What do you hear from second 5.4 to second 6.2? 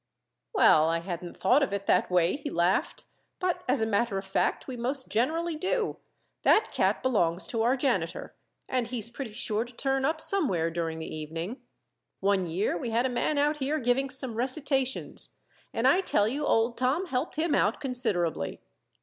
do.